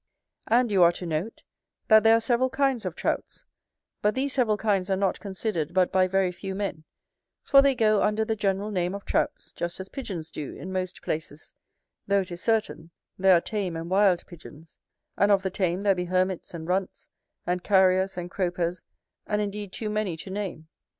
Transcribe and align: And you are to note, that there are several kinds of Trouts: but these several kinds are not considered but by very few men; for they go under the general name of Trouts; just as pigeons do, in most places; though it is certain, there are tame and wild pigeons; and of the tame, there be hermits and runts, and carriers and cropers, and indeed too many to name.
And 0.47 0.71
you 0.71 0.81
are 0.81 0.91
to 0.93 1.05
note, 1.05 1.43
that 1.87 2.03
there 2.03 2.15
are 2.15 2.19
several 2.19 2.49
kinds 2.49 2.87
of 2.87 2.95
Trouts: 2.95 3.45
but 4.01 4.15
these 4.15 4.33
several 4.33 4.57
kinds 4.57 4.89
are 4.89 4.97
not 4.97 5.19
considered 5.19 5.75
but 5.75 5.91
by 5.91 6.07
very 6.07 6.31
few 6.31 6.55
men; 6.55 6.85
for 7.43 7.61
they 7.61 7.75
go 7.75 8.01
under 8.01 8.25
the 8.25 8.35
general 8.35 8.71
name 8.71 8.95
of 8.95 9.05
Trouts; 9.05 9.51
just 9.51 9.79
as 9.79 9.89
pigeons 9.89 10.31
do, 10.31 10.55
in 10.55 10.71
most 10.73 11.03
places; 11.03 11.53
though 12.07 12.21
it 12.21 12.31
is 12.31 12.41
certain, 12.41 12.89
there 13.19 13.37
are 13.37 13.41
tame 13.41 13.75
and 13.75 13.91
wild 13.91 14.25
pigeons; 14.25 14.79
and 15.17 15.31
of 15.31 15.43
the 15.43 15.51
tame, 15.51 15.83
there 15.83 15.93
be 15.93 16.05
hermits 16.05 16.55
and 16.55 16.67
runts, 16.67 17.07
and 17.45 17.63
carriers 17.63 18.17
and 18.17 18.31
cropers, 18.31 18.83
and 19.27 19.39
indeed 19.39 19.71
too 19.71 19.87
many 19.91 20.17
to 20.17 20.31
name. 20.31 20.67